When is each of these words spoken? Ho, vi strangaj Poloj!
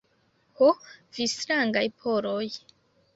Ho, 0.61 0.69
vi 1.17 1.27
strangaj 1.33 1.83
Poloj! 2.05 2.49